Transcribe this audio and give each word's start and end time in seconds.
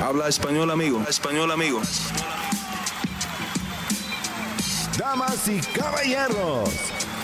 Habla 0.00 0.28
español, 0.28 0.70
amigo. 0.70 1.02
Español, 1.08 1.50
amigo. 1.50 1.82
Damas 4.96 5.48
y 5.48 5.60
caballeros, 5.60 6.70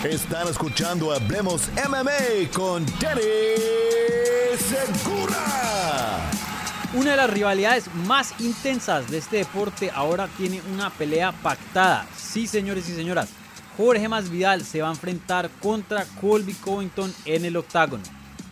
están 0.03 0.49
escuchando 0.49 1.13
Hablemos 1.13 1.69
MMA 1.87 2.51
con 2.53 2.85
Danny 2.99 3.21
Segura. 4.57 6.29
Una 6.93 7.11
de 7.11 7.17
las 7.17 7.29
rivalidades 7.29 7.93
más 7.93 8.33
intensas 8.39 9.09
de 9.09 9.19
este 9.19 9.37
deporte 9.37 9.89
ahora 9.93 10.27
tiene 10.37 10.61
una 10.73 10.89
pelea 10.89 11.31
pactada. 11.31 12.05
Sí, 12.17 12.45
señores 12.45 12.89
y 12.89 12.95
señoras, 12.95 13.29
Jorge 13.77 14.09
Masvidal 14.09 14.65
se 14.65 14.81
va 14.81 14.89
a 14.89 14.91
enfrentar 14.91 15.49
contra 15.61 16.05
Colby 16.19 16.53
Covington 16.53 17.13
en 17.23 17.45
el 17.45 17.55
octágono. 17.55 18.03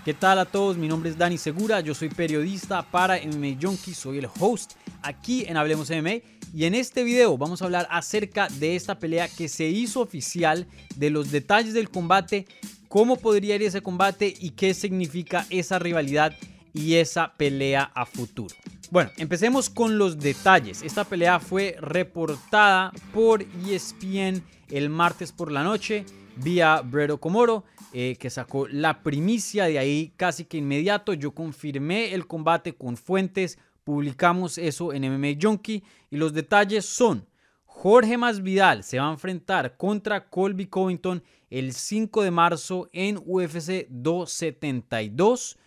¿Qué 0.04 0.13
tal 0.13 0.38
a 0.38 0.43
todos? 0.43 0.75
Mi 0.75 0.89
nombre 0.89 1.09
es 1.09 1.17
Dani 1.17 1.38
Segura, 1.38 1.79
yo 1.79 1.95
soy 1.95 2.09
periodista 2.09 2.81
para 2.83 3.15
MMA 3.15 3.57
Junkie, 3.61 3.93
soy 3.93 4.18
el 4.18 4.27
host 4.37 4.73
aquí 5.01 5.45
en 5.47 5.55
Hablemos 5.55 5.89
MMA 5.89 6.15
y 6.54 6.65
en 6.65 6.75
este 6.75 7.05
video 7.05 7.37
vamos 7.37 7.61
a 7.61 7.65
hablar 7.65 7.87
acerca 7.89 8.50
de 8.50 8.75
esta 8.75 9.00
pelea 9.00 9.29
que 9.29 9.47
se 9.47 9.64
hizo 9.69 10.01
oficial, 10.01 10.68
de 10.97 11.09
los 11.09 11.31
detalles 11.31 11.73
del 11.73 11.89
combate, 11.89 12.47
cómo 12.89 13.15
podría 13.15 13.55
ir 13.55 13.64
ese 13.64 13.79
combate 13.79 14.33
y 14.37 14.50
qué 14.50 14.73
significa 14.73 15.45
esa 15.50 15.79
rivalidad 15.79 16.33
y 16.73 16.95
esa 16.95 17.31
pelea 17.37 17.89
a 17.95 18.06
futuro. 18.06 18.54
Bueno, 18.92 19.09
empecemos 19.15 19.70
con 19.70 19.97
los 19.97 20.20
detalles. 20.20 20.81
Esta 20.81 21.06
pelea 21.06 21.39
fue 21.39 21.78
reportada 21.79 22.92
por 23.14 23.42
ESPN 23.42 24.43
el 24.70 24.89
martes 24.89 25.31
por 25.31 25.50
la 25.50 25.64
noche 25.64 26.06
vía 26.36 26.81
Bredo 26.81 27.20
Comoro 27.20 27.64
eh, 27.93 28.18
que 28.20 28.29
sacó 28.29 28.68
la 28.68 29.04
primicia 29.04 29.65
de 29.65 29.79
ahí 29.79 30.14
casi 30.18 30.46
que 30.46 30.57
inmediato. 30.57 31.14
Yo 31.14 31.32
confirmé 31.32 32.14
el 32.14 32.28
combate 32.28 32.73
con 32.73 32.97
fuentes, 32.97 33.58
publicamos 33.84 34.58
eso 34.58 34.94
en 34.94 35.03
MMA 35.03 35.39
Junkie 35.42 35.84
y 36.09 36.17
los 36.17 36.34
detalles 36.34 36.86
son 36.86 37.28
Jorge 37.76 38.17
Masvidal 38.17 38.84
se 38.84 39.00
va 39.00 39.09
a 39.09 39.12
enfrentar 39.12 39.76
contra 39.78 40.30
Colby 40.30 40.67
Covington 40.67 41.23
el 41.50 41.73
5 41.73 42.22
de 42.22 42.32
marzo 42.32 42.88
en 42.94 43.17
UFC 43.26 43.88
272. 43.90 45.58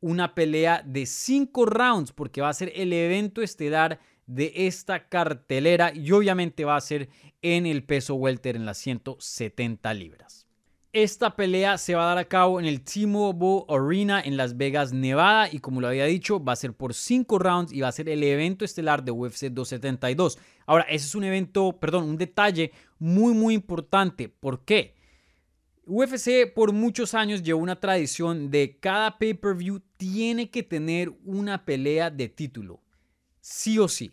Una 0.00 0.34
pelea 0.34 0.82
de 0.84 1.04
5 1.04 1.66
rounds 1.66 2.12
porque 2.12 2.40
va 2.40 2.48
a 2.48 2.54
ser 2.54 2.72
el 2.74 2.92
evento 2.94 3.42
estelar 3.42 4.00
de 4.26 4.52
esta 4.54 5.08
cartelera 5.08 5.92
y 5.94 6.10
obviamente 6.12 6.64
va 6.64 6.76
a 6.76 6.80
ser 6.80 7.10
en 7.42 7.66
el 7.66 7.84
peso 7.84 8.14
welter 8.14 8.56
en 8.56 8.64
las 8.64 8.78
170 8.78 9.94
libras. 9.94 10.46
Esta 10.92 11.36
pelea 11.36 11.78
se 11.78 11.94
va 11.94 12.02
a 12.02 12.06
dar 12.08 12.18
a 12.18 12.24
cabo 12.24 12.58
en 12.58 12.66
el 12.66 12.82
T-Mobile 12.82 13.64
Arena 13.68 14.20
en 14.20 14.36
Las 14.36 14.56
Vegas, 14.56 14.92
Nevada 14.92 15.48
y 15.48 15.60
como 15.60 15.80
lo 15.80 15.86
había 15.86 16.04
dicho, 16.06 16.42
va 16.42 16.54
a 16.54 16.56
ser 16.56 16.74
por 16.74 16.94
5 16.94 17.38
rounds 17.38 17.72
y 17.72 17.80
va 17.80 17.86
a 17.86 17.92
ser 17.92 18.08
el 18.08 18.24
evento 18.24 18.64
estelar 18.64 19.04
de 19.04 19.12
UFC 19.12 19.44
272. 19.52 20.38
Ahora, 20.66 20.82
ese 20.88 21.06
es 21.06 21.14
un 21.14 21.22
evento, 21.22 21.78
perdón, 21.78 22.08
un 22.08 22.16
detalle 22.16 22.72
muy 22.98 23.34
muy 23.34 23.54
importante. 23.54 24.28
¿Por 24.28 24.64
qué? 24.64 24.96
UFC 25.86 26.52
por 26.52 26.72
muchos 26.72 27.14
años 27.14 27.44
llevó 27.44 27.60
una 27.60 27.78
tradición 27.78 28.50
de 28.50 28.78
cada 28.80 29.16
pay-per-view 29.16 29.82
tiene 29.96 30.50
que 30.50 30.64
tener 30.64 31.12
una 31.24 31.64
pelea 31.64 32.10
de 32.10 32.28
título. 32.28 32.82
Sí 33.40 33.78
o 33.78 33.86
sí. 33.86 34.10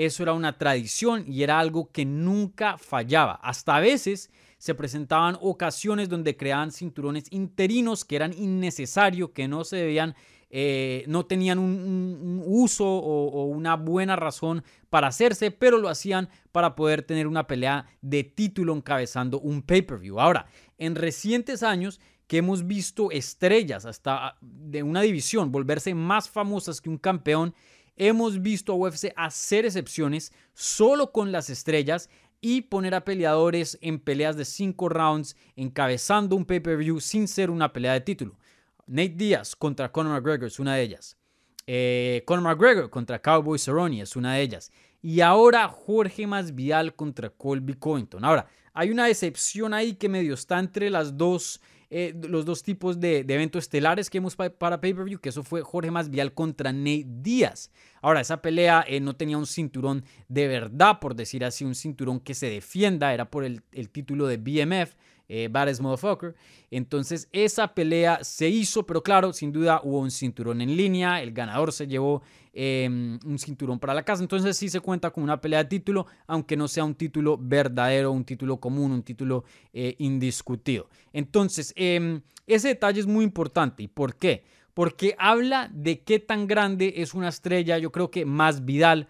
Eso 0.00 0.22
era 0.22 0.32
una 0.32 0.56
tradición 0.56 1.30
y 1.30 1.42
era 1.42 1.60
algo 1.60 1.90
que 1.92 2.06
nunca 2.06 2.78
fallaba. 2.78 3.34
Hasta 3.42 3.76
a 3.76 3.80
veces 3.80 4.30
se 4.56 4.74
presentaban 4.74 5.36
ocasiones 5.42 6.08
donde 6.08 6.38
creaban 6.38 6.72
cinturones 6.72 7.24
interinos 7.30 8.06
que 8.06 8.16
eran 8.16 8.32
innecesarios, 8.32 9.32
que 9.34 9.46
no 9.46 9.62
se 9.62 9.76
debían, 9.76 10.14
eh, 10.48 11.04
no 11.06 11.26
tenían 11.26 11.58
un, 11.58 12.42
uso 12.46 12.86
o, 12.86 13.44
una 13.44 13.76
buena 13.76 14.16
razón 14.16 14.64
para 14.88 15.08
hacerse, 15.08 15.50
pero 15.50 15.76
lo 15.76 15.90
hacían 15.90 16.30
para 16.50 16.76
poder 16.76 17.02
tener 17.02 17.26
una 17.26 17.46
pelea 17.46 17.84
de 18.00 18.24
título 18.24 18.74
encabezando 18.74 19.38
un 19.38 19.60
pay-per-view. 19.60 20.18
Ahora, 20.18 20.46
en 20.78 20.94
recientes 20.94 21.62
años 21.62 22.00
que 22.26 22.38
hemos 22.38 22.66
visto 22.66 23.10
estrellas 23.10 23.84
hasta 23.84 24.38
de 24.40 24.82
una 24.82 25.02
división 25.02 25.52
volverse 25.52 25.94
más 25.94 26.30
famosas 26.30 26.80
que 26.80 26.88
un 26.88 26.96
campeón, 26.96 27.54
hemos 28.00 28.40
visto 28.40 28.72
a 28.72 28.76
UFC 28.76 29.12
hacer 29.14 29.66
excepciones 29.66 30.32
solo 30.54 31.12
con 31.12 31.32
las 31.32 31.50
estrellas 31.50 32.08
y 32.40 32.62
poner 32.62 32.94
a 32.94 33.04
peleadores 33.04 33.78
en 33.82 34.00
peleas 34.00 34.38
de 34.38 34.46
5 34.46 34.88
rounds 34.88 35.36
encabezando 35.54 36.34
un 36.34 36.46
pay-per-view 36.46 36.98
sin 37.00 37.28
ser 37.28 37.50
una 37.50 37.74
pelea 37.74 37.92
de 37.92 38.00
título. 38.00 38.38
Nate 38.86 39.10
Diaz 39.16 39.54
contra 39.54 39.92
Conor 39.92 40.14
McGregor 40.14 40.48
es 40.48 40.58
una 40.58 40.76
de 40.76 40.82
ellas. 40.82 41.18
Eh, 41.66 42.22
Conor 42.24 42.44
McGregor 42.44 42.88
contra 42.88 43.20
Cowboy 43.20 43.58
Cerrone 43.58 44.00
es 44.00 44.16
una 44.16 44.34
de 44.34 44.42
ellas. 44.42 44.72
Y 45.02 45.20
ahora 45.20 45.68
Jorge 45.68 46.26
Masvidal 46.26 46.94
contra 46.94 47.28
Colby 47.28 47.74
Covington. 47.74 48.24
Ahora, 48.24 48.48
hay 48.72 48.90
una 48.90 49.10
excepción 49.10 49.74
ahí 49.74 49.92
que 49.92 50.08
medio 50.08 50.32
está 50.32 50.58
entre 50.58 50.88
las 50.88 51.18
dos 51.18 51.60
eh, 51.90 52.14
los 52.28 52.44
dos 52.44 52.62
tipos 52.62 53.00
de, 53.00 53.18
eventos 53.28 53.64
estelares 53.64 54.08
que 54.08 54.18
hemos 54.18 54.36
para 54.36 54.80
pay-per-view, 54.80 55.18
que 55.18 55.30
eso 55.30 55.42
fue 55.42 55.62
Jorge 55.62 55.90
Masvidal 55.90 56.32
contra 56.32 56.72
Nate 56.72 57.06
Díaz. 57.06 57.72
Ahora, 58.00 58.20
esa 58.20 58.40
pelea 58.40 58.84
eh, 58.86 59.00
no 59.00 59.16
tenía 59.16 59.36
un 59.36 59.46
cinturón 59.46 60.04
de 60.28 60.46
verdad, 60.46 61.00
por 61.00 61.16
decir 61.16 61.44
así, 61.44 61.64
un 61.64 61.74
cinturón 61.74 62.20
que 62.20 62.34
se 62.34 62.48
defienda, 62.48 63.12
era 63.12 63.28
por 63.28 63.44
el, 63.44 63.62
el 63.72 63.90
título 63.90 64.28
de 64.28 64.36
BMF, 64.36 64.94
eh, 65.30 65.48
Motherfucker. 65.80 66.34
Entonces 66.72 67.28
esa 67.32 67.72
pelea 67.72 68.22
se 68.24 68.48
hizo, 68.48 68.84
pero 68.84 69.02
claro, 69.02 69.32
sin 69.32 69.52
duda 69.52 69.80
hubo 69.84 70.00
un 70.00 70.10
cinturón 70.10 70.60
en 70.60 70.76
línea, 70.76 71.22
el 71.22 71.32
ganador 71.32 71.72
se 71.72 71.86
llevó 71.86 72.22
em, 72.52 73.18
un 73.24 73.38
cinturón 73.38 73.78
para 73.78 73.94
la 73.94 74.02
casa, 74.02 74.22
entonces 74.22 74.56
sí 74.56 74.68
se 74.68 74.80
cuenta 74.80 75.10
con 75.10 75.22
una 75.22 75.40
pelea 75.40 75.62
de 75.62 75.68
título, 75.68 76.06
aunque 76.26 76.56
no 76.56 76.66
sea 76.66 76.84
un 76.84 76.96
título 76.96 77.38
verdadero, 77.40 78.10
un 78.10 78.24
título 78.24 78.58
común, 78.58 78.90
un 78.90 79.02
título 79.04 79.44
eh, 79.72 79.94
indiscutido. 79.98 80.88
Entonces, 81.12 81.72
em, 81.76 82.22
ese 82.46 82.68
detalle 82.68 83.00
es 83.00 83.06
muy 83.06 83.24
importante. 83.24 83.84
¿Y 83.84 83.88
por 83.88 84.16
qué? 84.16 84.42
Porque 84.74 85.14
habla 85.18 85.70
de 85.72 86.00
qué 86.02 86.18
tan 86.18 86.48
grande 86.48 86.94
es 86.96 87.14
una 87.14 87.28
estrella, 87.28 87.78
yo 87.78 87.92
creo 87.92 88.10
que 88.10 88.24
más 88.24 88.64
Vidal, 88.64 89.08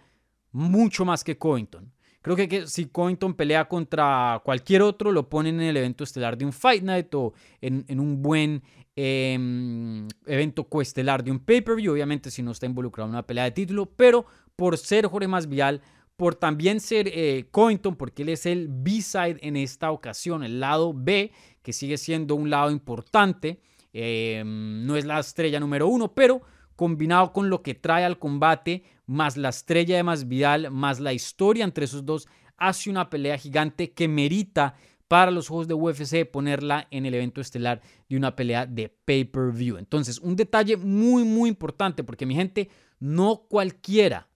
mucho 0.52 1.04
más 1.04 1.24
que 1.24 1.38
Covington. 1.38 1.92
Creo 2.22 2.36
que, 2.36 2.66
si 2.66 2.86
Covington 2.86 3.34
pelea 3.34 3.66
contra 3.66 4.42
cualquier 4.44 4.82
otro, 4.82 5.10
lo 5.10 5.28
ponen 5.28 5.54
en 5.60 5.68
el 5.68 5.76
evento 5.78 6.04
estelar 6.04 6.36
de 6.36 6.44
un 6.44 6.52
Fight 6.52 6.82
Night 6.82 7.14
o 7.14 7.32
en, 7.62 7.98
un 7.98 8.20
buen 8.20 8.62
em, 8.94 10.06
evento 10.26 10.64
coestelar 10.64 11.24
de 11.24 11.30
un 11.30 11.38
pay-per-view. 11.38 11.92
Obviamente, 11.92 12.30
si 12.30 12.42
no 12.42 12.50
está 12.50 12.66
involucrado 12.66 13.08
en 13.08 13.14
una 13.14 13.26
pelea 13.26 13.44
de 13.44 13.52
título, 13.52 13.86
pero 13.86 14.26
por 14.54 14.76
ser 14.76 15.06
Jorge 15.06 15.28
Masvidal, 15.28 15.80
por 16.16 16.34
también 16.34 16.80
ser 16.80 17.08
eh, 17.08 17.46
Covington, 17.50 17.96
porque 17.96 18.22
él 18.22 18.28
es 18.28 18.44
el 18.44 18.68
B-side 18.68 19.38
en 19.40 19.56
esta 19.56 19.90
ocasión, 19.90 20.44
el 20.44 20.60
lado 20.60 20.92
B, 20.94 21.32
que 21.62 21.72
sigue 21.72 21.96
siendo 21.96 22.34
un 22.34 22.50
lado 22.50 22.70
importante. 22.70 23.62
Em, 23.94 24.84
no 24.84 24.96
es 24.96 25.06
la 25.06 25.18
estrella 25.18 25.58
número 25.58 25.88
uno, 25.88 26.12
pero 26.12 26.42
combinado 26.80 27.34
con 27.34 27.50
lo 27.50 27.62
que 27.62 27.74
trae 27.74 28.06
al 28.06 28.18
combate, 28.18 28.84
más 29.04 29.36
la 29.36 29.50
estrella 29.50 29.96
de 29.96 30.02
Masvidal, 30.02 30.70
más 30.70 30.98
la 30.98 31.12
historia 31.12 31.62
entre 31.62 31.84
esos 31.84 32.06
dos, 32.06 32.26
hace 32.56 32.88
una 32.88 33.10
pelea 33.10 33.36
gigante 33.36 33.92
que 33.92 34.08
merita 34.08 34.76
para 35.06 35.30
los 35.30 35.48
juegos 35.48 35.68
de 35.68 35.74
UFC 35.74 36.24
ponerla 36.24 36.88
en 36.90 37.04
el 37.04 37.12
evento 37.12 37.42
estelar 37.42 37.82
de 38.08 38.16
una 38.16 38.34
pelea 38.34 38.64
de 38.64 38.88
pay-per-view. 38.88 39.76
Entonces, 39.76 40.20
un 40.20 40.36
detalle 40.36 40.78
muy, 40.78 41.22
muy 41.22 41.50
importante, 41.50 42.02
porque 42.02 42.24
mi 42.24 42.34
gente, 42.34 42.70
no 42.98 43.44
cualquiera, 43.46 44.30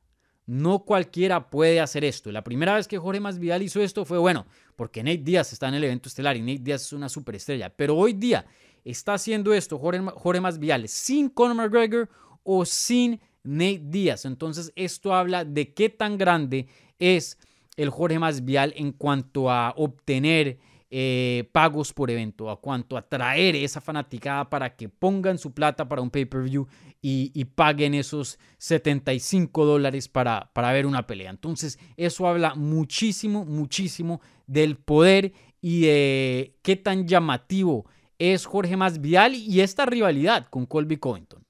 no 0.45 0.81
cualquiera 0.81 1.49
puede 1.49 1.81
hacer 1.81 2.05
esto. 2.05 2.31
La 2.31 2.45
primera 2.45 2.75
vez 2.75 2.87
que 2.87 2.99
Jorge 2.99 3.21
Masvidal 3.21 3.63
hizo 3.63 3.81
esto 3.81 4.05
fue, 4.05 4.19
bueno, 4.19 4.45
porque 4.77 5.03
Nate 5.03 5.17
Diaz 5.17 5.51
está 5.55 5.69
en 5.69 5.77
el 5.77 5.85
evento 5.85 6.11
estelar 6.11 6.37
y 6.37 6.43
Nate 6.43 6.59
Diaz 6.59 6.83
es 6.83 6.93
una 6.93 7.09
superestrella. 7.09 7.71
Pero 7.71 7.97
hoy 7.97 8.13
día 8.13 8.45
está 8.85 9.15
haciendo 9.15 9.55
esto 9.55 9.79
Jorge, 9.79 10.03
Jorge 10.15 10.43
Masvidal 10.43 10.89
sin 10.89 11.31
Conor 11.31 11.57
McGregor 11.57 12.11
o 12.45 12.65
sin 12.65 13.21
Nate 13.43 13.83
Díaz. 13.85 14.25
Entonces 14.25 14.73
esto 14.77 15.13
habla 15.15 15.45
de 15.45 15.75
qué 15.75 15.89
tan 15.89 16.17
grande 16.17 16.69
es 16.99 17.39
el 17.77 17.91
Jorge 17.91 18.19
Masvial 18.19 18.73
en 18.77 18.93
cuanto 18.93 19.51
a 19.51 19.75
obtener 19.77 20.59
eh, 20.97 21.49
pagos 21.51 21.93
por 21.93 22.09
evento, 22.09 22.49
a 22.51 22.61
cuanto 22.61 22.97
a 22.97 23.03
traer 23.03 23.57
esa 23.57 23.81
fanaticada 23.81 24.49
para 24.49 24.77
que 24.77 24.89
pongan 24.89 25.39
su 25.39 25.53
plata 25.53 25.89
para 25.89 26.01
un 26.01 26.11
pay-per-view 26.11 26.69
y, 27.03 27.45
paguen 27.47 27.95
esos 27.95 28.39
75 28.59 29.67
dólares 29.67 30.09
para, 30.09 30.51
para 30.55 30.73
ver 30.73 30.87
una 30.87 31.07
pelea. 31.07 31.31
Entonces 31.31 31.79
eso 31.97 32.27
habla 32.27 32.55
muchísimo, 32.55 33.45
muchísimo 33.45 34.21
del 34.47 34.77
poder 34.77 35.33
y 35.61 35.81
de 35.81 36.57
qué 36.63 36.77
tan 36.77 37.07
llamativo 37.09 37.87
es 38.19 38.47
Jorge 38.47 38.77
Masvial 38.77 39.35
y 39.35 39.61
esta 39.61 39.87
rivalidad 39.87 40.47
con 40.49 40.65
Colby 40.65 40.97
Covington. 40.97 41.44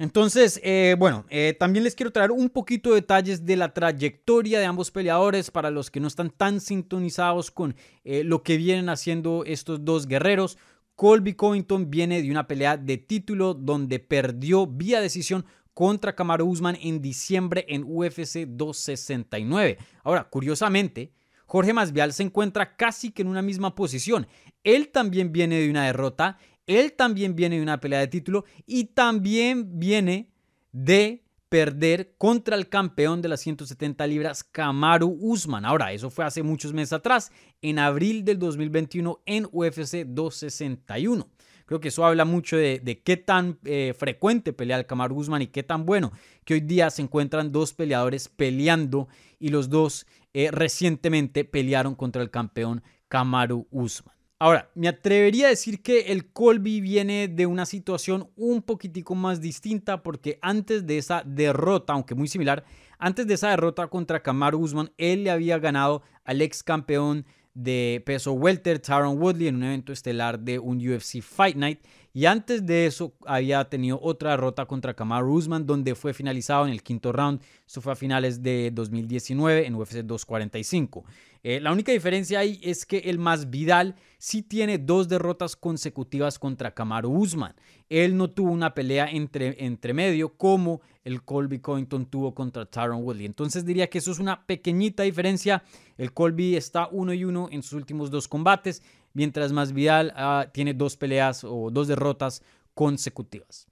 Entonces, 0.00 0.58
eh, 0.64 0.96
bueno, 0.98 1.26
eh, 1.28 1.54
también 1.60 1.84
les 1.84 1.94
quiero 1.94 2.10
traer 2.10 2.30
un 2.30 2.48
poquito 2.48 2.88
de 2.88 3.02
detalles 3.02 3.44
de 3.44 3.54
la 3.54 3.74
trayectoria 3.74 4.58
de 4.58 4.64
ambos 4.64 4.90
peleadores 4.90 5.50
para 5.50 5.70
los 5.70 5.90
que 5.90 6.00
no 6.00 6.08
están 6.08 6.30
tan 6.30 6.62
sintonizados 6.62 7.50
con 7.50 7.76
eh, 8.04 8.24
lo 8.24 8.42
que 8.42 8.56
vienen 8.56 8.88
haciendo 8.88 9.44
estos 9.44 9.84
dos 9.84 10.06
guerreros. 10.06 10.56
Colby 10.96 11.34
Covington 11.34 11.90
viene 11.90 12.22
de 12.22 12.30
una 12.30 12.48
pelea 12.48 12.78
de 12.78 12.96
título 12.96 13.52
donde 13.52 13.98
perdió 13.98 14.66
vía 14.66 15.02
decisión 15.02 15.44
contra 15.74 16.16
Kamaru 16.16 16.46
Usman 16.46 16.78
en 16.80 17.02
diciembre 17.02 17.66
en 17.68 17.84
UFC 17.86 18.46
269. 18.46 19.76
Ahora, 20.02 20.30
curiosamente, 20.30 21.12
Jorge 21.44 21.74
Masvidal 21.74 22.14
se 22.14 22.22
encuentra 22.22 22.74
casi 22.76 23.10
que 23.10 23.20
en 23.20 23.28
una 23.28 23.42
misma 23.42 23.74
posición. 23.74 24.28
Él 24.64 24.88
también 24.88 25.30
viene 25.30 25.58
de 25.58 25.68
una 25.68 25.84
derrota, 25.84 26.38
él 26.70 26.92
también 26.92 27.34
viene 27.34 27.56
de 27.56 27.62
una 27.62 27.80
pelea 27.80 27.98
de 27.98 28.06
título 28.06 28.44
y 28.64 28.84
también 28.84 29.80
viene 29.80 30.30
de 30.70 31.24
perder 31.48 32.14
contra 32.16 32.54
el 32.54 32.68
campeón 32.68 33.22
de 33.22 33.28
las 33.28 33.40
170 33.40 34.06
libras, 34.06 34.44
Kamaru 34.44 35.18
Usman. 35.20 35.64
Ahora, 35.64 35.92
eso 35.92 36.10
fue 36.10 36.24
hace 36.24 36.44
muchos 36.44 36.72
meses 36.72 36.92
atrás, 36.92 37.32
en 37.60 37.80
abril 37.80 38.24
del 38.24 38.38
2021 38.38 39.20
en 39.26 39.48
UFC 39.50 40.04
261. 40.06 41.28
Creo 41.66 41.80
que 41.80 41.88
eso 41.88 42.04
habla 42.04 42.24
mucho 42.24 42.56
de, 42.56 43.02
qué 43.04 43.16
tan 43.16 43.58
eh, 43.64 43.92
frecuente 43.98 44.52
pelea 44.52 44.78
el 44.78 44.86
Kamaru 44.86 45.16
Usman 45.16 45.42
y 45.42 45.48
qué 45.48 45.64
tan 45.64 45.86
bueno 45.86 46.12
que 46.44 46.54
hoy 46.54 46.60
día 46.60 46.88
se 46.90 47.02
encuentran 47.02 47.50
dos 47.50 47.74
peleadores 47.74 48.28
peleando 48.28 49.08
y 49.40 49.48
los 49.48 49.70
dos 49.70 50.06
eh, 50.34 50.50
recientemente 50.52 51.44
pelearon 51.44 51.96
contra 51.96 52.22
el 52.22 52.30
campeón 52.30 52.84
Kamaru 53.08 53.66
Usman. 53.72 54.19
Ahora, 54.42 54.70
me 54.74 54.88
atrevería 54.88 55.48
a 55.48 55.50
decir 55.50 55.82
que 55.82 56.12
el 56.12 56.32
Colby 56.32 56.80
viene 56.80 57.28
de 57.28 57.44
una 57.44 57.66
situación 57.66 58.30
un 58.36 58.62
poquitico 58.62 59.14
más 59.14 59.42
distinta 59.42 60.02
porque 60.02 60.38
antes 60.40 60.86
de 60.86 60.96
esa 60.96 61.22
derrota, 61.26 61.92
aunque 61.92 62.14
muy 62.14 62.26
similar, 62.26 62.64
antes 62.98 63.26
de 63.26 63.34
esa 63.34 63.50
derrota 63.50 63.88
contra 63.88 64.22
Kamaru 64.22 64.60
Usman, 64.60 64.92
él 64.96 65.24
le 65.24 65.30
había 65.30 65.58
ganado 65.58 66.00
al 66.24 66.40
ex 66.40 66.62
campeón 66.62 67.26
de 67.52 68.02
peso 68.06 68.32
welter 68.32 68.78
Tyron 68.78 69.20
Woodley 69.20 69.46
en 69.46 69.56
un 69.56 69.64
evento 69.64 69.92
estelar 69.92 70.40
de 70.40 70.58
un 70.58 70.78
UFC 70.78 71.20
Fight 71.20 71.56
Night 71.56 71.80
y 72.12 72.26
antes 72.26 72.66
de 72.66 72.86
eso 72.86 73.14
había 73.24 73.64
tenido 73.68 74.00
otra 74.02 74.32
derrota 74.32 74.66
contra 74.66 74.94
Kamaru 74.94 75.32
Usman 75.32 75.66
donde 75.66 75.94
fue 75.94 76.12
finalizado 76.12 76.66
en 76.66 76.72
el 76.72 76.82
quinto 76.82 77.12
round. 77.12 77.40
Eso 77.66 77.80
fue 77.80 77.92
a 77.92 77.96
finales 77.96 78.42
de 78.42 78.70
2019 78.72 79.66
en 79.66 79.74
UFC 79.76 79.98
245. 79.98 81.04
Eh, 81.42 81.60
la 81.60 81.72
única 81.72 81.92
diferencia 81.92 82.40
ahí 82.40 82.60
es 82.62 82.84
que 82.84 82.98
el 82.98 83.18
más 83.18 83.48
Vidal 83.48 83.94
sí 84.18 84.42
tiene 84.42 84.76
dos 84.76 85.08
derrotas 85.08 85.56
consecutivas 85.56 86.38
contra 86.38 86.74
Kamaru 86.74 87.10
Usman. 87.10 87.54
Él 87.88 88.16
no 88.16 88.28
tuvo 88.30 88.50
una 88.50 88.74
pelea 88.74 89.08
entre, 89.10 89.64
entre 89.64 89.94
medio 89.94 90.34
como 90.36 90.82
el 91.04 91.22
Colby 91.22 91.60
Covington 91.60 92.06
tuvo 92.06 92.34
contra 92.34 92.66
Tyron 92.66 93.02
Woodley. 93.02 93.24
Entonces 93.24 93.64
diría 93.64 93.88
que 93.88 93.98
eso 93.98 94.12
es 94.12 94.18
una 94.18 94.44
pequeñita 94.46 95.02
diferencia. 95.02 95.62
El 95.96 96.12
Colby 96.12 96.56
está 96.56 96.88
uno 96.90 97.14
y 97.14 97.24
uno 97.24 97.48
en 97.50 97.62
sus 97.62 97.72
últimos 97.72 98.10
dos 98.10 98.28
combates, 98.28 98.82
mientras 99.12 99.52
más 99.52 99.72
Vidal 99.72 100.12
ah, 100.16 100.48
tiene 100.52 100.74
dos 100.74 100.96
peleas 100.96 101.44
o 101.44 101.70
dos 101.70 101.88
derrotas 101.88 102.42
consecutivas. 102.74 103.66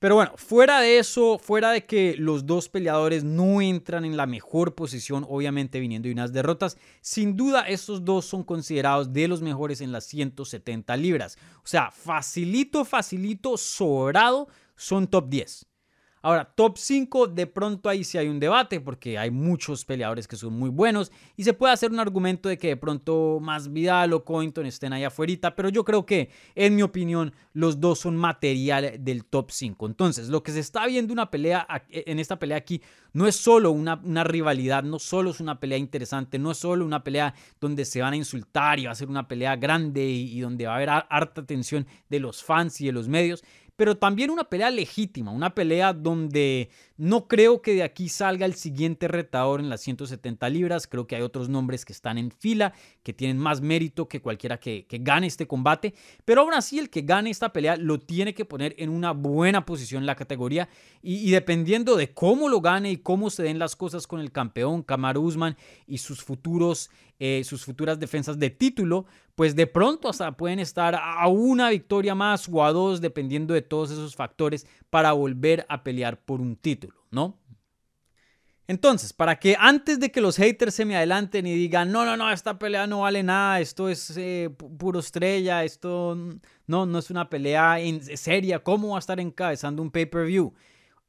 Pero 0.00 0.14
bueno, 0.14 0.32
fuera 0.36 0.80
de 0.80 0.98
eso, 0.98 1.38
fuera 1.38 1.72
de 1.72 1.84
que 1.84 2.14
los 2.16 2.46
dos 2.46 2.70
peleadores 2.70 3.22
no 3.22 3.60
entran 3.60 4.06
en 4.06 4.16
la 4.16 4.24
mejor 4.24 4.74
posición, 4.74 5.26
obviamente 5.28 5.78
viniendo 5.78 6.06
de 6.06 6.14
unas 6.14 6.32
derrotas, 6.32 6.78
sin 7.02 7.36
duda 7.36 7.68
estos 7.68 8.02
dos 8.02 8.24
son 8.24 8.42
considerados 8.42 9.12
de 9.12 9.28
los 9.28 9.42
mejores 9.42 9.82
en 9.82 9.92
las 9.92 10.04
170 10.06 10.96
libras. 10.96 11.36
O 11.58 11.66
sea, 11.66 11.90
facilito, 11.90 12.86
facilito, 12.86 13.58
sobrado, 13.58 14.48
son 14.74 15.06
top 15.06 15.28
10. 15.28 15.69
Ahora, 16.22 16.44
top 16.44 16.76
5, 16.76 17.28
de 17.28 17.46
pronto 17.46 17.88
ahí 17.88 18.04
sí 18.04 18.18
hay 18.18 18.28
un 18.28 18.38
debate 18.38 18.78
porque 18.80 19.16
hay 19.16 19.30
muchos 19.30 19.86
peleadores 19.86 20.28
que 20.28 20.36
son 20.36 20.52
muy 20.52 20.68
buenos 20.68 21.10
y 21.34 21.44
se 21.44 21.54
puede 21.54 21.72
hacer 21.72 21.90
un 21.90 21.98
argumento 21.98 22.50
de 22.50 22.58
que 22.58 22.68
de 22.68 22.76
pronto 22.76 23.38
más 23.40 23.72
Vidal 23.72 24.12
o 24.12 24.22
Cointon 24.22 24.66
estén 24.66 24.92
ahí 24.92 25.04
afuera, 25.04 25.54
pero 25.56 25.70
yo 25.70 25.82
creo 25.82 26.04
que, 26.04 26.28
en 26.54 26.76
mi 26.76 26.82
opinión, 26.82 27.32
los 27.54 27.80
dos 27.80 28.00
son 28.00 28.16
material 28.16 28.96
del 29.00 29.24
top 29.24 29.50
5. 29.50 29.86
Entonces, 29.86 30.28
lo 30.28 30.42
que 30.42 30.52
se 30.52 30.60
está 30.60 30.86
viendo 30.86 31.12
una 31.12 31.30
pelea 31.30 31.66
en 31.88 32.18
esta 32.18 32.38
pelea 32.38 32.58
aquí 32.58 32.82
no 33.12 33.26
es 33.26 33.36
solo 33.36 33.70
una, 33.70 34.00
una 34.04 34.22
rivalidad, 34.22 34.82
no 34.82 34.98
solo 34.98 35.30
es 35.30 35.40
una 35.40 35.58
pelea 35.58 35.78
interesante, 35.78 36.38
no 36.38 36.50
es 36.50 36.58
solo 36.58 36.84
una 36.84 37.02
pelea 37.02 37.34
donde 37.60 37.84
se 37.86 38.02
van 38.02 38.12
a 38.12 38.16
insultar 38.16 38.78
y 38.78 38.86
va 38.86 38.92
a 38.92 38.94
ser 38.94 39.08
una 39.08 39.26
pelea 39.26 39.56
grande 39.56 40.04
y, 40.04 40.36
y 40.36 40.40
donde 40.40 40.66
va 40.66 40.72
a 40.72 40.76
haber 40.76 40.90
harta 40.90 41.40
atención 41.40 41.86
de 42.08 42.20
los 42.20 42.42
fans 42.44 42.80
y 42.80 42.86
de 42.86 42.92
los 42.92 43.08
medios, 43.08 43.42
pero 43.80 43.96
también 43.96 44.28
una 44.28 44.44
pelea 44.44 44.70
legítima, 44.70 45.30
una 45.30 45.54
pelea 45.54 45.94
donde 45.94 46.68
no 46.98 47.26
creo 47.26 47.62
que 47.62 47.72
de 47.72 47.82
aquí 47.82 48.10
salga 48.10 48.44
el 48.44 48.52
siguiente 48.52 49.08
retador 49.08 49.58
en 49.58 49.70
las 49.70 49.80
170 49.80 50.50
libras, 50.50 50.86
creo 50.86 51.06
que 51.06 51.16
hay 51.16 51.22
otros 51.22 51.48
nombres 51.48 51.86
que 51.86 51.94
están 51.94 52.18
en 52.18 52.30
fila, 52.30 52.74
que 53.02 53.14
tienen 53.14 53.38
más 53.38 53.62
mérito 53.62 54.06
que 54.06 54.20
cualquiera 54.20 54.60
que, 54.60 54.84
gane 55.00 55.28
este 55.28 55.46
combate, 55.46 55.94
pero 56.26 56.42
aún 56.42 56.52
así 56.52 56.78
el 56.78 56.90
que 56.90 57.00
gane 57.00 57.30
esta 57.30 57.54
pelea 57.54 57.78
lo 57.78 57.98
tiene 57.98 58.34
que 58.34 58.44
poner 58.44 58.74
en 58.76 58.90
una 58.90 59.12
buena 59.12 59.64
posición 59.64 60.02
en 60.02 60.06
la 60.06 60.14
categoría. 60.14 60.68
Y, 61.00 61.30
dependiendo 61.30 61.96
de 61.96 62.12
cómo 62.12 62.50
lo 62.50 62.60
gane 62.60 62.90
y 62.90 62.98
cómo 62.98 63.30
se 63.30 63.44
den 63.44 63.58
las 63.58 63.76
cosas 63.76 64.06
con 64.06 64.20
el 64.20 64.30
campeón 64.30 64.82
Kamaru 64.82 65.22
Usman 65.22 65.56
y 65.86 65.96
sus 65.96 66.22
futuros 66.22 66.90
eh, 67.22 67.44
sus 67.44 67.66
futuras 67.66 68.00
defensas 68.00 68.38
de 68.38 68.48
título, 68.48 69.04
pues 69.40 69.56
de 69.56 69.66
pronto 69.66 70.10
hasta 70.10 70.36
pueden 70.36 70.58
estar 70.58 70.94
a 70.94 71.26
una 71.28 71.70
victoria 71.70 72.14
más 72.14 72.46
o 72.46 72.62
a 72.62 72.72
dos, 72.72 73.00
dependiendo 73.00 73.54
de 73.54 73.62
todos 73.62 73.90
esos 73.90 74.14
factores, 74.14 74.66
para 74.90 75.12
volver 75.12 75.64
a 75.70 75.82
pelear 75.82 76.20
por 76.22 76.42
un 76.42 76.56
título, 76.56 77.06
¿no? 77.10 77.38
Entonces, 78.66 79.14
para 79.14 79.38
que 79.38 79.56
antes 79.58 79.98
de 79.98 80.12
que 80.12 80.20
los 80.20 80.36
haters 80.36 80.74
se 80.74 80.84
me 80.84 80.94
adelanten 80.94 81.46
y 81.46 81.54
digan, 81.54 81.90
no, 81.90 82.04
no, 82.04 82.18
no, 82.18 82.30
esta 82.30 82.58
pelea 82.58 82.86
no 82.86 83.00
vale 83.00 83.22
nada, 83.22 83.60
esto 83.60 83.88
es 83.88 84.14
eh, 84.18 84.50
puro 84.76 85.00
estrella, 85.00 85.64
esto 85.64 86.18
no, 86.66 86.84
no 86.84 86.98
es 86.98 87.10
una 87.10 87.30
pelea 87.30 87.78
seria, 88.16 88.62
¿cómo 88.62 88.88
va 88.88 88.96
a 88.96 88.98
estar 88.98 89.20
encabezando 89.20 89.80
un 89.80 89.90
pay-per-view? 89.90 90.52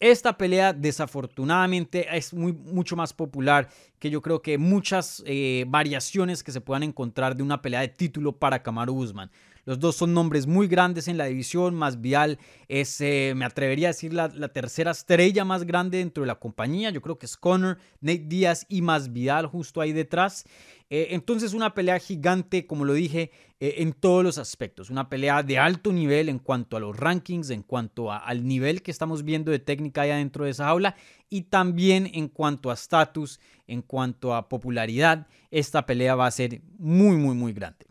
Esta 0.01 0.35
pelea 0.35 0.73
desafortunadamente 0.73 2.07
es 2.17 2.33
muy, 2.33 2.53
mucho 2.53 2.95
más 2.95 3.13
popular 3.13 3.69
que 3.99 4.09
yo 4.09 4.19
creo 4.23 4.41
que 4.41 4.57
muchas 4.57 5.21
eh, 5.27 5.63
variaciones 5.67 6.43
que 6.43 6.51
se 6.51 6.59
puedan 6.59 6.81
encontrar 6.81 7.35
de 7.35 7.43
una 7.43 7.61
pelea 7.61 7.81
de 7.81 7.89
título 7.89 8.31
para 8.31 8.63
Kamaru 8.63 8.95
Usman. 8.95 9.29
Los 9.65 9.79
dos 9.79 9.95
son 9.95 10.13
nombres 10.13 10.47
muy 10.47 10.67
grandes 10.67 11.07
en 11.07 11.17
la 11.17 11.25
división. 11.25 11.75
Más 11.75 12.01
Vial 12.01 12.39
es, 12.67 12.99
eh, 13.01 13.33
me 13.35 13.45
atrevería 13.45 13.89
a 13.89 13.91
decir, 13.91 14.13
la, 14.13 14.29
tercera 14.49 14.91
estrella 14.91 15.45
más 15.45 15.63
grande 15.63 15.99
dentro 15.99 16.23
de 16.23 16.27
la 16.27 16.39
compañía. 16.39 16.89
Yo 16.89 17.01
creo 17.01 17.19
que 17.19 17.27
es 17.27 17.37
Connor, 17.37 17.77
Nate 17.99 18.25
Díaz 18.25 18.65
y 18.69 18.81
Más 18.81 19.13
Vidal 19.13 19.45
justo 19.45 19.79
ahí 19.81 19.93
detrás. 19.93 20.45
Eh, 20.89 21.09
entonces 21.11 21.53
una 21.53 21.73
pelea 21.73 21.99
gigante, 21.99 22.65
como 22.65 22.85
lo 22.85 22.93
dije, 22.93 23.31
eh, 23.59 23.75
en 23.77 23.93
todos 23.93 24.23
los 24.23 24.39
aspectos. 24.39 24.89
Una 24.89 25.09
pelea 25.09 25.43
de 25.43 25.59
alto 25.59 25.93
nivel 25.93 26.27
en 26.27 26.39
cuanto 26.39 26.75
a 26.75 26.79
los 26.79 26.97
rankings, 26.97 27.51
en 27.51 27.61
cuanto 27.61 28.11
al 28.11 28.45
nivel 28.45 28.81
que 28.81 28.89
estamos 28.89 29.23
viendo 29.23 29.51
de 29.51 29.59
técnica 29.59 30.01
allá 30.01 30.15
dentro 30.15 30.45
de 30.45 30.51
esa 30.51 30.65
jaula 30.65 30.95
y 31.29 31.43
también 31.43 32.09
en 32.13 32.27
cuanto 32.27 32.71
a 32.71 32.73
estatus, 32.73 33.39
en 33.67 33.83
cuanto 33.83 34.33
a 34.33 34.49
popularidad. 34.49 35.27
Esta 35.51 35.85
pelea 35.85 36.15
va 36.15 36.25
a 36.25 36.31
ser 36.31 36.61
muy, 36.79 37.15
muy, 37.15 37.35
muy 37.35 37.53
grande. 37.53 37.90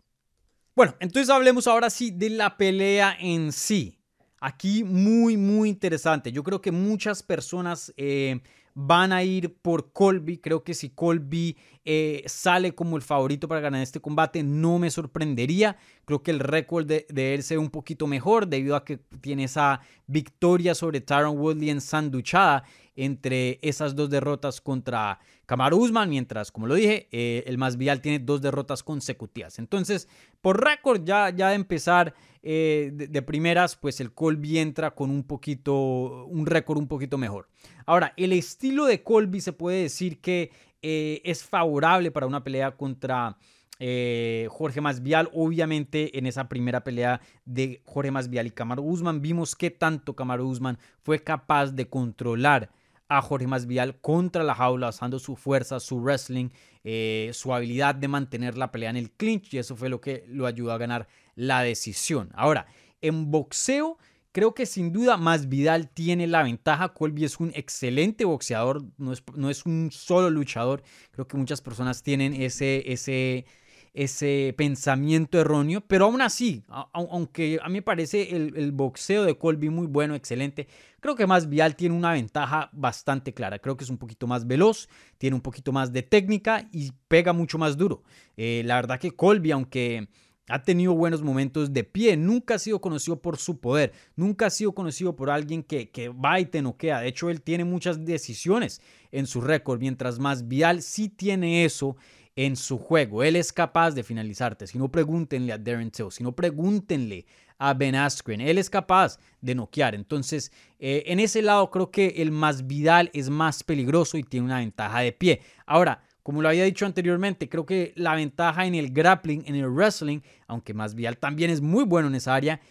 Bueno, 0.81 0.95
entonces 0.99 1.29
hablemos 1.29 1.67
ahora 1.67 1.91
sí 1.91 2.09
de 2.09 2.31
la 2.31 2.57
pelea 2.57 3.15
en 3.19 3.51
sí. 3.51 3.99
Aquí 4.39 4.83
muy, 4.83 5.37
muy 5.37 5.69
interesante. 5.69 6.31
Yo 6.31 6.41
creo 6.41 6.59
que 6.59 6.71
muchas 6.71 7.21
personas... 7.21 7.93
Eh, 7.97 8.39
van 8.73 9.11
a 9.13 9.23
ir 9.23 9.55
por 9.55 9.91
Colby. 9.91 10.37
Creo 10.37 10.63
que 10.63 10.73
si 10.73 10.89
Colby 10.89 11.57
eh, 11.83 12.23
sale 12.25 12.73
como 12.73 12.95
el 12.97 13.01
favorito 13.01 13.47
para 13.47 13.61
ganar 13.61 13.81
este 13.81 13.99
combate, 13.99 14.43
no 14.43 14.79
me 14.79 14.91
sorprendería. 14.91 15.77
Creo 16.05 16.23
que 16.23 16.31
el 16.31 16.39
récord 16.39 16.85
de, 16.85 17.05
él 17.33 17.43
se 17.43 17.57
un 17.57 17.69
poquito 17.69 18.07
mejor 18.07 18.47
debido 18.47 18.75
a 18.75 18.85
que 18.85 18.97
tiene 18.97 19.45
esa 19.45 19.81
victoria 20.07 20.75
sobre 20.75 21.01
Tyron 21.01 21.37
Woodley 21.37 21.69
en 21.69 21.81
sanduchada 21.81 22.63
entre 22.95 23.59
esas 23.61 23.95
dos 23.95 24.09
derrotas 24.09 24.59
contra 24.59 25.19
Kamaru 25.45 25.77
Usman, 25.77 26.09
mientras, 26.09 26.51
como 26.51 26.67
lo 26.67 26.75
dije, 26.75 27.07
eh, 27.11 27.43
el 27.47 27.57
más 27.57 27.77
vial 27.77 28.01
tiene 28.01 28.19
dos 28.19 28.41
derrotas 28.41 28.83
consecutivas. 28.83 29.59
Entonces, 29.59 30.07
por 30.41 30.63
récord, 30.63 31.03
ya, 31.03 31.29
ya 31.29 31.49
de 31.49 31.55
empezar 31.55 32.13
eh, 32.43 32.91
de, 32.93 33.21
primeras, 33.21 33.75
pues 33.75 33.99
el 34.01 34.13
Colby 34.13 34.57
entra 34.57 34.91
con 34.91 35.11
un 35.11 35.23
poquito, 35.23 36.25
un 36.25 36.45
récord 36.45 36.79
un 36.79 36.87
poquito 36.87 37.17
mejor. 37.17 37.47
Ahora, 37.85 38.13
el 38.17 38.33
estilo 38.33 38.85
de 38.85 39.03
Colby 39.03 39.41
se 39.41 39.53
puede 39.53 39.83
decir 39.83 40.19
que 40.19 40.51
eh, 40.81 41.21
es 41.23 41.43
favorable 41.43 42.11
para 42.11 42.27
una 42.27 42.43
pelea 42.43 42.71
contra 42.71 43.37
eh, 43.79 44.47
Jorge 44.51 44.79
Masvial. 44.79 45.29
Obviamente, 45.33 46.17
en 46.17 46.27
esa 46.27 46.47
primera 46.47 46.83
pelea 46.83 47.19
de 47.45 47.81
Jorge 47.85 48.11
Masvial 48.11 48.47
y 48.47 48.51
Camaro 48.51 48.83
Guzmán, 48.83 49.21
vimos 49.21 49.55
que 49.55 49.71
tanto 49.71 50.15
Camaro 50.15 50.45
Guzmán 50.45 50.77
fue 51.01 51.23
capaz 51.23 51.71
de 51.71 51.89
controlar 51.89 52.69
a 53.09 53.21
Jorge 53.21 53.47
Masvial 53.47 53.99
contra 53.99 54.43
la 54.43 54.55
jaula, 54.55 54.89
usando 54.89 55.19
su 55.19 55.35
fuerza, 55.35 55.79
su 55.79 55.99
wrestling, 55.99 56.49
eh, 56.83 57.31
su 57.33 57.53
habilidad 57.53 57.93
de 57.93 58.07
mantener 58.07 58.57
la 58.57 58.71
pelea 58.71 58.89
en 58.89 58.97
el 58.97 59.11
clinch, 59.11 59.53
y 59.53 59.57
eso 59.57 59.75
fue 59.75 59.89
lo 59.89 59.99
que 59.99 60.23
lo 60.27 60.45
ayudó 60.45 60.71
a 60.71 60.77
ganar 60.77 61.07
la 61.35 61.61
decisión. 61.61 62.29
Ahora, 62.35 62.67
en 63.01 63.29
boxeo 63.31 63.97
Creo 64.31 64.53
que 64.53 64.65
sin 64.65 64.93
duda 64.93 65.17
más 65.17 65.49
Vidal 65.49 65.89
tiene 65.89 66.25
la 66.25 66.43
ventaja. 66.43 66.93
Colby 66.93 67.25
es 67.25 67.39
un 67.39 67.51
excelente 67.53 68.23
boxeador, 68.23 68.83
no 68.97 69.11
es, 69.11 69.23
no 69.35 69.49
es 69.49 69.65
un 69.65 69.89
solo 69.91 70.29
luchador. 70.29 70.83
Creo 71.11 71.27
que 71.27 71.35
muchas 71.35 71.61
personas 71.61 72.01
tienen 72.01 72.33
ese, 72.33 72.89
ese, 72.93 73.45
ese 73.93 74.53
pensamiento 74.57 75.37
erróneo, 75.37 75.81
pero 75.81 76.05
aún 76.05 76.21
así, 76.21 76.63
aunque 76.93 77.59
a 77.61 77.67
mí 77.67 77.75
me 77.75 77.81
parece 77.81 78.33
el, 78.33 78.55
el, 78.55 78.71
boxeo 78.71 79.25
de 79.25 79.37
Colby 79.37 79.69
muy 79.69 79.87
bueno, 79.87 80.15
excelente, 80.15 80.69
creo 81.01 81.15
que 81.15 81.27
más 81.27 81.49
Vial 81.49 81.75
tiene 81.75 81.95
una 81.95 82.13
ventaja 82.13 82.69
bastante 82.71 83.33
clara. 83.33 83.59
Creo 83.59 83.75
que 83.75 83.83
es 83.83 83.89
un 83.89 83.97
poquito 83.97 84.27
más 84.27 84.47
veloz, 84.47 84.87
tiene 85.17 85.35
un 85.35 85.41
poquito 85.41 85.73
más 85.73 85.91
de 85.91 86.03
técnica 86.03 86.69
y 86.71 86.93
pega 87.09 87.33
mucho 87.33 87.57
más 87.57 87.75
duro. 87.75 88.03
Eh, 88.37 88.61
la 88.65 88.75
verdad 88.75 88.97
que 88.97 89.11
Colby, 89.11 89.51
aunque 89.51 90.07
ha 90.47 90.63
tenido 90.63 90.93
buenos 90.93 91.21
momentos 91.21 91.73
de 91.73 91.83
pie, 91.83 92.17
nunca 92.17 92.55
ha 92.55 92.59
sido 92.59 92.81
conocido 92.81 93.21
por 93.21 93.37
su 93.37 93.59
poder, 93.59 93.93
nunca 94.15 94.47
ha 94.47 94.49
sido 94.49 94.73
conocido 94.73 95.15
por 95.15 95.29
alguien 95.29 95.63
que, 95.63 95.89
que 95.89 96.09
va 96.09 96.39
y 96.39 96.45
te 96.45 96.61
noquea. 96.61 96.99
De 96.99 97.07
hecho, 97.07 97.29
él 97.29 97.41
tiene 97.41 97.63
muchas 97.63 98.03
decisiones 98.03 98.81
en 99.11 99.27
su 99.27 99.41
récord, 99.41 99.79
mientras 99.79 100.19
más 100.19 100.47
Vial 100.47 100.81
sí 100.81 101.09
tiene 101.09 101.63
eso 101.65 101.95
en 102.35 102.55
su 102.55 102.77
juego. 102.77 103.23
Él 103.23 103.35
es 103.35 103.51
capaz 103.51 103.91
de 103.91 104.03
finalizarte. 104.03 104.67
Si 104.67 104.77
no, 104.77 104.91
pregúntenle 104.91 105.53
a 105.53 105.57
Darren 105.57 105.91
Till, 105.91 106.11
si 106.11 106.23
no, 106.23 106.33
pregúntenle 106.33 107.25
a 107.57 107.73
Ben 107.73 107.95
Askren. 107.95 108.41
Él 108.41 108.57
es 108.57 108.69
capaz 108.69 109.19
de 109.41 109.53
noquear. 109.53 109.93
Entonces, 109.93 110.51
eh, 110.79 111.03
en 111.07 111.19
ese 111.19 111.41
lado 111.41 111.69
creo 111.69 111.91
que 111.91 112.15
el 112.17 112.31
más 112.31 112.65
Vidal 112.65 113.11
es 113.13 113.29
más 113.29 113.63
peligroso 113.63 114.17
y 114.17 114.23
tiene 114.23 114.45
una 114.45 114.59
ventaja 114.59 115.01
de 115.01 115.11
pie. 115.11 115.41
Ahora, 115.65 116.03
como 116.23 116.41
lo 116.41 116.49
había 116.49 116.65
dicho 116.65 116.85
anteriormente, 116.85 117.49
creo 117.49 117.65
que 117.65 117.93
la 117.95 118.15
ventaja 118.15 118.65
en 118.65 118.75
el 118.75 118.91
grappling, 118.91 119.43
en 119.45 119.55
el 119.55 119.69
wrestling, 119.69 120.19
aunque 120.47 120.73
más 120.73 120.95
Vidal 120.95 121.17
también 121.17 121.49
es 121.51 121.61
muy 121.61 121.83
bueno 121.83 122.07
en 122.07 122.15
esa 122.15 122.35
área, 122.35 122.61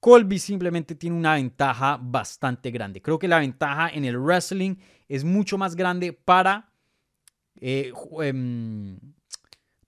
Colby 0.00 0.38
simplemente 0.38 0.94
tiene 0.94 1.16
una 1.16 1.34
ventaja 1.34 1.98
bastante 2.00 2.70
grande. 2.70 3.00
Creo 3.00 3.18
que 3.18 3.28
la 3.28 3.38
ventaja 3.38 3.88
en 3.88 4.04
el 4.04 4.18
wrestling 4.18 4.76
es 5.08 5.24
mucho 5.24 5.56
más 5.56 5.76
grande 5.76 6.12
para 6.12 6.70
eh, 7.60 7.92
em, 8.20 8.98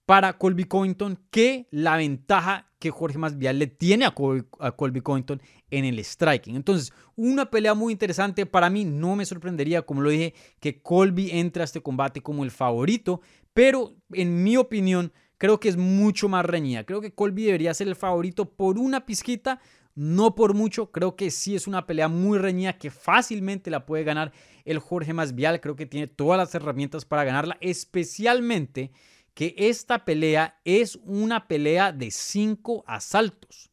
para 0.06 0.38
Colby 0.38 0.64
Covington 0.64 1.18
que 1.30 1.66
la 1.70 1.96
ventaja 1.96 2.70
que 2.78 2.90
Jorge 2.90 3.18
Masvidal 3.18 3.58
le 3.58 3.66
tiene 3.66 4.04
a 4.04 4.12
Colby, 4.12 5.00
Covington 5.02 5.42
en 5.70 5.84
el 5.84 6.02
striking. 6.04 6.54
Entonces, 6.54 6.92
una 7.16 7.50
pelea 7.50 7.74
muy 7.74 7.92
interesante. 7.92 8.46
Para 8.46 8.70
mí 8.70 8.84
no 8.84 9.16
me 9.16 9.26
sorprendería, 9.26 9.82
como 9.82 10.02
lo 10.02 10.10
dije, 10.10 10.34
que 10.60 10.80
Colby 10.80 11.30
entre 11.32 11.62
a 11.62 11.64
este 11.64 11.80
combate 11.80 12.22
como 12.22 12.44
el 12.44 12.50
favorito, 12.50 13.20
pero 13.52 13.96
en 14.12 14.44
mi 14.44 14.56
opinión 14.56 15.12
creo 15.38 15.58
que 15.58 15.68
es 15.68 15.76
mucho 15.76 16.28
más 16.28 16.44
reñida. 16.44 16.84
Creo 16.84 17.00
que 17.00 17.12
Colby 17.12 17.44
debería 17.44 17.74
ser 17.74 17.88
el 17.88 17.96
favorito 17.96 18.44
por 18.44 18.78
una 18.78 19.06
pizquita, 19.06 19.60
no 19.94 20.34
por 20.34 20.54
mucho. 20.54 20.92
Creo 20.92 21.16
que 21.16 21.30
sí 21.30 21.56
es 21.56 21.66
una 21.66 21.86
pelea 21.86 22.08
muy 22.08 22.38
reñida 22.38 22.78
que 22.78 22.90
fácilmente 22.90 23.70
la 23.70 23.86
puede 23.86 24.04
ganar 24.04 24.32
el 24.64 24.78
Jorge 24.78 25.14
Masvidal. 25.14 25.60
Creo 25.60 25.74
que 25.74 25.86
tiene 25.86 26.06
todas 26.06 26.38
las 26.38 26.54
herramientas 26.54 27.04
para 27.04 27.24
ganarla, 27.24 27.56
especialmente 27.60 28.92
que 29.36 29.54
esta 29.58 30.02
pelea 30.06 30.58
es 30.64 30.98
una 31.04 31.46
pelea 31.46 31.92
de 31.92 32.10
cinco 32.10 32.82
asaltos. 32.86 33.68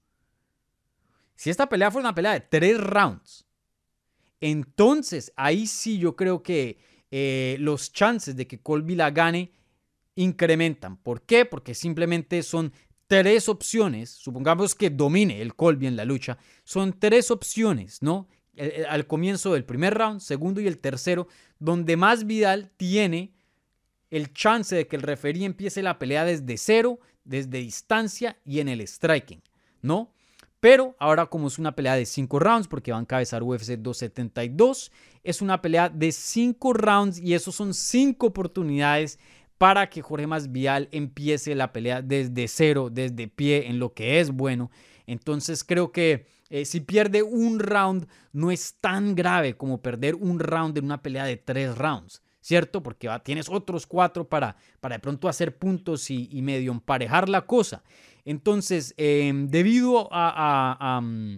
Si 1.35 1.49
esta 1.49 1.69
pelea 1.69 1.89
fuera 1.89 2.09
una 2.09 2.13
pelea 2.13 2.33
de 2.33 2.41
tres 2.41 2.77
rounds, 2.77 3.45
entonces 4.41 5.31
ahí 5.37 5.65
sí 5.65 5.97
yo 5.99 6.17
creo 6.17 6.43
que 6.43 6.79
eh, 7.11 7.55
los 7.61 7.93
chances 7.93 8.35
de 8.35 8.45
que 8.45 8.59
Colby 8.59 8.95
la 8.95 9.11
gane 9.11 9.53
incrementan. 10.15 10.97
¿Por 10.97 11.21
qué? 11.21 11.45
Porque 11.45 11.73
simplemente 11.73 12.43
son 12.43 12.73
tres 13.07 13.47
opciones, 13.47 14.09
supongamos 14.09 14.75
que 14.75 14.89
domine 14.89 15.41
el 15.41 15.55
Colby 15.55 15.87
en 15.87 15.95
la 15.95 16.03
lucha, 16.03 16.37
son 16.65 16.99
tres 16.99 17.31
opciones, 17.31 18.01
¿no? 18.01 18.27
Al 18.89 19.07
comienzo 19.07 19.53
del 19.53 19.63
primer 19.63 19.93
round, 19.93 20.19
segundo 20.19 20.59
y 20.59 20.67
el 20.67 20.79
tercero, 20.79 21.29
donde 21.57 21.95
más 21.95 22.25
Vidal 22.25 22.69
tiene 22.75 23.33
el 24.13 24.31
chance 24.31 24.75
de 24.75 24.87
que 24.87 24.95
el 24.95 25.01
referee 25.01 25.43
empiece 25.43 25.81
la 25.81 25.97
pelea 25.97 26.23
desde 26.23 26.55
cero, 26.57 26.99
desde 27.25 27.57
distancia 27.57 28.37
y 28.45 28.59
en 28.59 28.69
el 28.69 28.87
striking, 28.87 29.41
¿no? 29.81 30.13
Pero 30.59 30.95
ahora 30.99 31.25
como 31.25 31.47
es 31.47 31.57
una 31.57 31.75
pelea 31.75 31.95
de 31.95 32.05
cinco 32.05 32.37
rounds, 32.37 32.67
porque 32.67 32.91
va 32.91 32.99
a 32.99 33.01
encabezar 33.01 33.41
UFC 33.41 33.71
272, 33.71 34.91
es 35.23 35.41
una 35.41 35.63
pelea 35.63 35.89
de 35.89 36.11
cinco 36.11 36.73
rounds 36.73 37.17
y 37.19 37.33
esos 37.33 37.55
son 37.55 37.73
cinco 37.73 38.27
oportunidades 38.27 39.17
para 39.57 39.89
que 39.89 40.03
Jorge 40.03 40.27
Masvidal 40.27 40.89
empiece 40.91 41.55
la 41.55 41.73
pelea 41.73 42.03
desde 42.03 42.47
cero, 42.47 42.89
desde 42.91 43.27
pie, 43.27 43.67
en 43.67 43.79
lo 43.79 43.93
que 43.93 44.19
es 44.19 44.29
bueno. 44.29 44.69
Entonces 45.07 45.63
creo 45.63 45.91
que 45.91 46.27
eh, 46.51 46.65
si 46.65 46.81
pierde 46.81 47.23
un 47.23 47.57
round 47.57 48.07
no 48.31 48.51
es 48.51 48.75
tan 48.79 49.15
grave 49.15 49.57
como 49.57 49.81
perder 49.81 50.13
un 50.13 50.37
round 50.37 50.77
en 50.77 50.85
una 50.85 51.01
pelea 51.01 51.25
de 51.25 51.37
tres 51.37 51.75
rounds. 51.75 52.21
¿Cierto? 52.43 52.83
Porque 52.83 53.09
tienes 53.23 53.47
otros 53.49 53.87
cuatro 53.87 54.27
para, 54.27 54.57
para 54.81 54.95
de 54.95 54.99
pronto 54.99 55.29
hacer 55.29 55.57
puntos 55.57 56.11
y, 56.11 56.41
medio 56.41 56.73
emparejar 56.73 57.29
la 57.29 57.45
cosa. 57.45 57.83
Entonces, 58.25 58.93
em, 58.97 59.47
debido 59.47 60.09
a, 60.11 60.99
mm, 61.01 61.37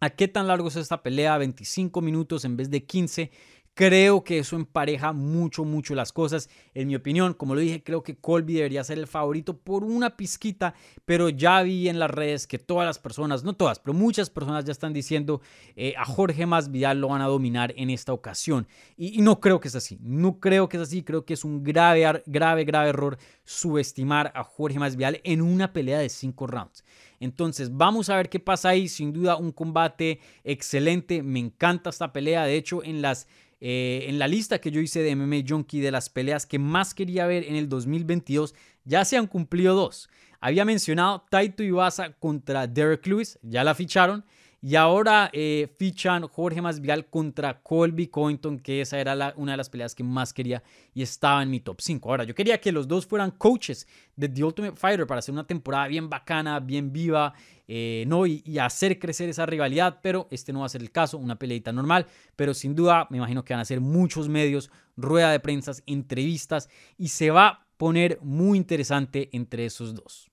a, 0.00 0.10
qué 0.10 0.26
tan 0.26 0.48
largo 0.48 0.66
es 0.66 0.76
esta 0.76 1.02
pelea, 1.02 1.38
25 1.38 2.00
minutos 2.00 2.44
en 2.44 2.56
vez 2.56 2.70
de 2.70 2.84
15, 2.84 3.30
Creo 3.74 4.22
que 4.22 4.38
eso 4.38 4.56
empareja 4.56 5.14
mucho, 5.14 5.64
mucho 5.64 5.94
las 5.94 6.12
cosas. 6.12 6.50
En 6.74 6.88
mi 6.88 6.94
opinión, 6.94 7.32
como 7.32 7.54
lo 7.54 7.60
dije, 7.62 7.82
creo 7.82 8.02
que 8.02 8.16
Colby 8.16 8.54
debería 8.54 8.84
ser 8.84 8.98
el 8.98 9.06
favorito 9.06 9.56
por 9.56 9.82
una 9.82 10.14
pizquita, 10.14 10.74
pero 11.06 11.30
ya 11.30 11.62
vi 11.62 11.88
en 11.88 11.98
las 11.98 12.10
redes 12.10 12.46
que 12.46 12.58
todas 12.58 12.84
las 12.84 12.98
personas, 12.98 13.44
no 13.44 13.54
todas, 13.54 13.78
pero 13.78 13.94
muchas 13.94 14.28
personas 14.28 14.66
ya 14.66 14.72
están 14.72 14.92
diciendo 14.92 15.40
eh, 15.74 15.94
a 15.96 16.04
Jorge 16.04 16.44
Masvidal 16.44 17.00
lo 17.00 17.08
van 17.08 17.22
a 17.22 17.28
dominar 17.28 17.72
en 17.76 17.88
esta 17.88 18.12
ocasión. 18.12 18.68
Y, 18.98 19.22
no 19.22 19.40
creo 19.40 19.58
que 19.58 19.68
es 19.68 19.74
así, 19.74 19.98
no 20.02 20.38
creo 20.38 20.68
que 20.68 20.76
es 20.76 20.82
así, 20.82 21.02
creo 21.02 21.24
que 21.24 21.32
es 21.32 21.42
un 21.42 21.62
grave, 21.62 22.22
grave, 22.26 22.64
grave 22.64 22.90
error 22.90 23.16
subestimar 23.44 24.32
a 24.34 24.44
Jorge 24.44 24.78
Masvidal 24.78 25.20
en 25.24 25.40
una 25.40 25.72
pelea 25.72 25.98
de 25.98 26.10
cinco 26.10 26.46
rounds. 26.46 26.84
Entonces, 27.20 27.74
vamos 27.74 28.10
a 28.10 28.16
ver 28.16 28.28
qué 28.28 28.40
pasa 28.40 28.70
ahí. 28.70 28.88
Sin 28.88 29.12
duda, 29.12 29.36
un 29.36 29.52
combate 29.52 30.18
excelente. 30.42 31.22
Me 31.22 31.38
encanta 31.38 31.90
esta 31.90 32.12
pelea. 32.12 32.44
De 32.44 32.56
hecho, 32.56 32.82
en 32.82 33.00
las 33.00 33.28
eh, 33.64 34.06
en 34.08 34.18
la 34.18 34.26
lista 34.26 34.60
que 34.60 34.72
yo 34.72 34.80
hice 34.80 35.04
de 35.04 35.14
MMA 35.14 35.44
Junkie 35.48 35.80
de 35.80 35.92
las 35.92 36.10
peleas 36.10 36.46
que 36.46 36.58
más 36.58 36.94
quería 36.94 37.28
ver 37.28 37.44
en 37.44 37.54
el 37.54 37.68
2022, 37.68 38.56
ya 38.84 39.04
se 39.04 39.16
han 39.16 39.28
cumplido 39.28 39.76
dos. 39.76 40.10
Había 40.40 40.64
mencionado 40.64 41.24
Taito 41.30 41.62
Iwasa 41.62 42.14
contra 42.14 42.66
Derek 42.66 43.06
Lewis, 43.06 43.38
ya 43.40 43.62
la 43.62 43.76
ficharon. 43.76 44.24
Y 44.64 44.76
ahora 44.76 45.28
eh, 45.32 45.68
fichan 45.76 46.28
Jorge 46.28 46.62
Masvidal 46.62 47.06
contra 47.06 47.60
Colby 47.60 48.06
Covington, 48.06 48.60
que 48.60 48.80
esa 48.80 49.00
era 49.00 49.34
una 49.36 49.52
de 49.52 49.56
las 49.56 49.68
peleas 49.68 49.92
que 49.92 50.04
más 50.04 50.32
quería 50.32 50.62
y 50.94 51.02
estaba 51.02 51.42
en 51.42 51.50
mi 51.50 51.58
top 51.58 51.80
5. 51.80 52.08
Ahora, 52.08 52.22
yo 52.22 52.32
quería 52.32 52.60
que 52.60 52.70
los 52.70 52.86
dos 52.86 53.04
fueran 53.04 53.32
coaches 53.32 53.88
de 54.14 54.28
The 54.28 54.44
Ultimate 54.44 54.76
Fighter 54.76 55.04
para 55.04 55.18
hacer 55.18 55.32
una 55.32 55.48
temporada 55.48 55.88
bien 55.88 56.08
bacana, 56.08 56.60
bien 56.60 56.92
viva, 56.92 57.34
eh, 57.66 58.04
¿no? 58.06 58.24
Y, 58.24 58.56
hacer 58.60 59.00
crecer 59.00 59.28
esa 59.28 59.46
rivalidad, 59.46 59.98
pero 60.00 60.28
este 60.30 60.52
no 60.52 60.60
va 60.60 60.66
a 60.66 60.68
ser 60.68 60.82
el 60.82 60.92
caso, 60.92 61.18
una 61.18 61.40
peleita 61.40 61.72
normal, 61.72 62.06
pero 62.36 62.54
sin 62.54 62.76
duda 62.76 63.08
me 63.10 63.16
imagino 63.16 63.44
que 63.44 63.54
van 63.54 63.62
a 63.62 63.64
ser 63.64 63.80
muchos 63.80 64.28
medios, 64.28 64.70
rueda 64.96 65.32
de 65.32 65.40
prensa, 65.40 65.72
entrevistas 65.86 66.68
y 66.96 67.08
se 67.08 67.30
va 67.32 67.48
a 67.48 67.66
poner 67.78 68.20
muy 68.22 68.58
interesante 68.58 69.28
entre 69.32 69.64
esos 69.64 69.92
dos. 69.96 70.31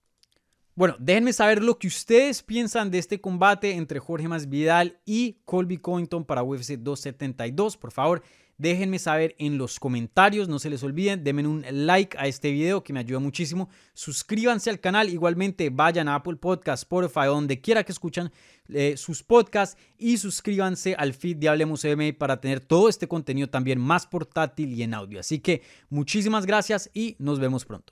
Bueno, 0.79 0.95
déjenme 0.97 1.33
saber 1.33 1.61
lo 1.61 1.77
que 1.77 1.87
ustedes 1.87 2.41
piensan 2.41 2.89
de 2.89 2.99
este 2.99 3.19
combate 3.19 3.73
entre 3.73 3.99
Jorge 3.99 4.29
Masvidal 4.29 4.97
y 5.05 5.33
Colby 5.43 5.75
Covington 5.75 6.23
para 6.23 6.41
UFC 6.41 6.77
272. 6.77 7.75
Por 7.75 7.91
favor, 7.91 8.23
déjenme 8.57 8.97
saber 8.97 9.35
en 9.39 9.57
los 9.57 9.77
comentarios. 9.77 10.47
No 10.47 10.57
se 10.57 10.69
les 10.69 10.81
olviden, 10.81 11.21
denme 11.21 11.45
un 11.45 11.65
like 11.69 12.17
a 12.17 12.27
este 12.27 12.49
video 12.53 12.81
que 12.81 12.93
me 12.93 13.01
ayuda 13.01 13.19
muchísimo. 13.19 13.67
Suscríbanse 13.93 14.69
al 14.69 14.79
canal. 14.79 15.09
Igualmente, 15.09 15.69
vayan 15.69 16.07
a 16.07 16.15
Apple 16.15 16.37
Podcast, 16.37 16.83
Spotify, 16.83 17.25
donde 17.25 17.59
quiera 17.59 17.83
que 17.83 17.91
escuchan 17.91 18.31
eh, 18.69 18.95
sus 18.95 19.21
podcasts 19.21 19.77
y 19.97 20.15
suscríbanse 20.15 20.95
al 20.95 21.13
feed 21.13 21.35
de 21.35 21.49
Hablemos 21.49 21.83
MMA 21.83 22.17
para 22.17 22.39
tener 22.39 22.61
todo 22.61 22.87
este 22.87 23.05
contenido 23.05 23.49
también 23.49 23.81
más 23.81 24.07
portátil 24.07 24.73
y 24.73 24.83
en 24.83 24.93
audio. 24.93 25.19
Así 25.19 25.39
que 25.39 25.61
muchísimas 25.89 26.45
gracias 26.45 26.89
y 26.93 27.17
nos 27.19 27.37
vemos 27.37 27.65
pronto. 27.65 27.91